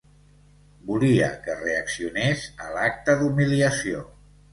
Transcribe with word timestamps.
Volia 0.85 1.27
que 1.43 1.57
reaccionés 1.59 2.45
a 2.69 2.71
l’acte 2.79 3.15
d’humiliació. 3.21 4.03